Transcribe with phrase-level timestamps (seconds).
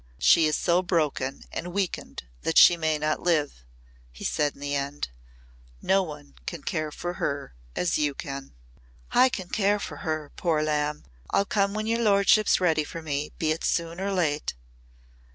[0.17, 3.63] "She is so broken and weakened that she may not live,"
[4.11, 5.09] he said in the end.
[5.79, 8.55] "No one can care for her as you can."
[9.11, 11.05] "I can care for her, poor lamb.
[11.29, 14.55] I'll come when your lordship's ready for me, be it soon or late."